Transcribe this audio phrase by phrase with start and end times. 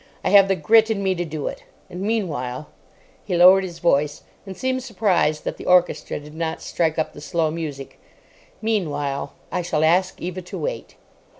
[0.25, 1.61] I have the grit in me to do it.
[1.87, 7.13] And meanwhile"—he lowered his voice, and seemed surprised that the orchestra did not strike up
[7.13, 10.95] the slow music—"meanwhile, I shall ask Eva to wait."